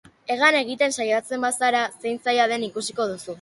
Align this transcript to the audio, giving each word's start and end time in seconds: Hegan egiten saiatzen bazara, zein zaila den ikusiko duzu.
Hegan 0.35 0.55
egiten 0.59 0.95
saiatzen 1.03 1.43
bazara, 1.45 1.83
zein 2.07 2.19
zaila 2.25 2.49
den 2.55 2.67
ikusiko 2.71 3.09
duzu. 3.13 3.29